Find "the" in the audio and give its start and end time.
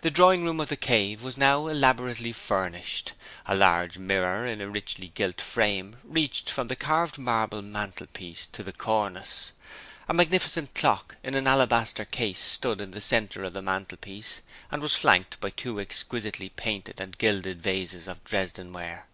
0.00-0.10, 0.70-0.76, 6.66-6.74, 8.64-8.72, 12.90-13.00, 13.52-13.62